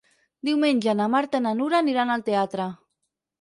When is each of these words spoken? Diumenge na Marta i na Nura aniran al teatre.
Diumenge 0.47 0.95
na 1.01 1.07
Marta 1.15 1.41
i 1.41 1.43
na 1.47 1.51
Nura 1.59 1.79
aniran 1.83 2.15
al 2.15 2.25
teatre. 2.31 2.67